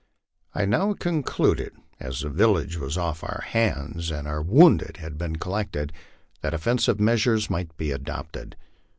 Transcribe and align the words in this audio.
I 0.55 0.65
now 0.65 0.93
concluded, 0.95 1.73
as 1.99 2.21
the 2.21 2.29
village 2.29 2.75
was 2.75 2.97
off 2.97 3.23
our 3.23 3.43
hands 3.45 4.09
and 4.09 4.27
our 4.27 4.41
wounded 4.41 4.97
had 4.97 5.15
been 5.15 5.35
collected, 5.35 5.93
that 6.41 6.55
offensive 6.55 6.99
measures 6.99 7.51
might 7.51 7.77
be 7.77 7.91
adopted. 7.91 8.55